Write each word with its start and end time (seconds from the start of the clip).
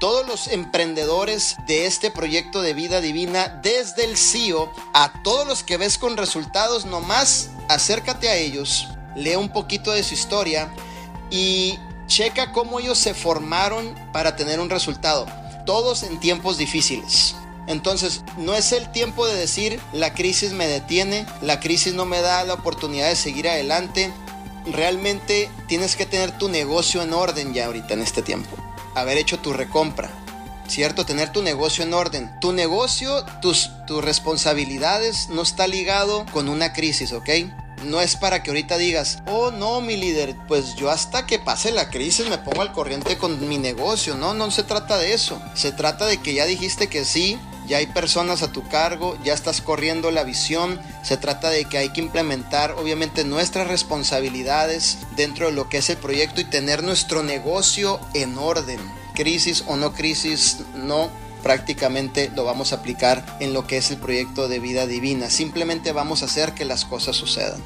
todos 0.00 0.26
los 0.26 0.48
emprendedores 0.48 1.56
de 1.66 1.86
este 1.86 2.10
proyecto 2.10 2.62
de 2.62 2.72
vida 2.72 3.00
divina, 3.02 3.60
desde 3.62 4.04
el 4.04 4.16
CEO, 4.16 4.72
a 4.94 5.22
todos 5.22 5.46
los 5.46 5.62
que 5.62 5.76
ves 5.76 5.98
con 5.98 6.16
resultados, 6.16 6.86
nomás 6.86 7.50
acércate 7.68 8.28
a 8.30 8.34
ellos, 8.34 8.88
lee 9.14 9.36
un 9.36 9.50
poquito 9.50 9.92
de 9.92 10.02
su 10.02 10.14
historia 10.14 10.72
y 11.30 11.78
checa 12.06 12.50
cómo 12.50 12.80
ellos 12.80 12.98
se 12.98 13.12
formaron 13.12 13.94
para 14.12 14.36
tener 14.36 14.58
un 14.58 14.70
resultado. 14.70 15.26
Todos 15.66 16.02
en 16.02 16.18
tiempos 16.18 16.56
difíciles. 16.56 17.36
Entonces, 17.66 18.24
no 18.38 18.54
es 18.54 18.72
el 18.72 18.90
tiempo 18.90 19.26
de 19.26 19.36
decir 19.36 19.78
la 19.92 20.14
crisis 20.14 20.52
me 20.52 20.66
detiene, 20.66 21.26
la 21.42 21.60
crisis 21.60 21.92
no 21.92 22.06
me 22.06 22.22
da 22.22 22.42
la 22.44 22.54
oportunidad 22.54 23.08
de 23.10 23.16
seguir 23.16 23.48
adelante. 23.48 24.10
Realmente 24.64 25.50
tienes 25.68 25.94
que 25.94 26.06
tener 26.06 26.36
tu 26.36 26.48
negocio 26.48 27.02
en 27.02 27.12
orden 27.12 27.52
ya 27.52 27.66
ahorita 27.66 27.94
en 27.94 28.00
este 28.00 28.22
tiempo. 28.22 28.56
Haber 28.94 29.18
hecho 29.18 29.38
tu 29.38 29.52
recompra, 29.52 30.10
¿cierto? 30.66 31.04
Tener 31.04 31.30
tu 31.32 31.42
negocio 31.42 31.84
en 31.84 31.94
orden. 31.94 32.30
Tu 32.40 32.52
negocio, 32.52 33.24
tus, 33.40 33.70
tus 33.86 34.04
responsabilidades 34.04 35.28
no 35.28 35.42
está 35.42 35.66
ligado 35.66 36.26
con 36.32 36.48
una 36.48 36.72
crisis, 36.72 37.12
¿ok? 37.12 37.28
No 37.84 38.00
es 38.00 38.16
para 38.16 38.42
que 38.42 38.50
ahorita 38.50 38.76
digas, 38.76 39.22
oh 39.26 39.50
no, 39.50 39.80
mi 39.80 39.96
líder, 39.96 40.36
pues 40.46 40.74
yo 40.74 40.90
hasta 40.90 41.26
que 41.26 41.38
pase 41.38 41.72
la 41.72 41.88
crisis 41.88 42.28
me 42.28 42.36
pongo 42.36 42.60
al 42.60 42.72
corriente 42.72 43.16
con 43.16 43.48
mi 43.48 43.58
negocio. 43.58 44.16
No, 44.16 44.34
no 44.34 44.50
se 44.50 44.64
trata 44.64 44.98
de 44.98 45.14
eso. 45.14 45.40
Se 45.54 45.72
trata 45.72 46.06
de 46.06 46.18
que 46.18 46.34
ya 46.34 46.44
dijiste 46.44 46.88
que 46.88 47.06
sí, 47.06 47.38
ya 47.70 47.76
hay 47.76 47.86
personas 47.86 48.42
a 48.42 48.50
tu 48.50 48.66
cargo, 48.66 49.16
ya 49.22 49.32
estás 49.32 49.60
corriendo 49.60 50.10
la 50.10 50.24
visión. 50.24 50.80
Se 51.04 51.16
trata 51.16 51.50
de 51.50 51.66
que 51.66 51.78
hay 51.78 51.90
que 51.90 52.00
implementar 52.00 52.72
obviamente 52.72 53.22
nuestras 53.22 53.68
responsabilidades 53.68 54.98
dentro 55.14 55.46
de 55.46 55.52
lo 55.52 55.68
que 55.68 55.78
es 55.78 55.88
el 55.88 55.96
proyecto 55.96 56.40
y 56.40 56.44
tener 56.44 56.82
nuestro 56.82 57.22
negocio 57.22 58.00
en 58.12 58.36
orden. 58.36 58.80
Crisis 59.14 59.62
o 59.68 59.76
no 59.76 59.92
crisis, 59.92 60.58
no 60.74 61.10
prácticamente 61.44 62.32
lo 62.34 62.44
vamos 62.44 62.72
a 62.72 62.76
aplicar 62.76 63.24
en 63.38 63.52
lo 63.52 63.68
que 63.68 63.76
es 63.76 63.92
el 63.92 63.98
proyecto 63.98 64.48
de 64.48 64.58
vida 64.58 64.88
divina. 64.88 65.30
Simplemente 65.30 65.92
vamos 65.92 66.22
a 66.22 66.24
hacer 66.24 66.54
que 66.54 66.64
las 66.64 66.84
cosas 66.84 67.14
sucedan. 67.14 67.62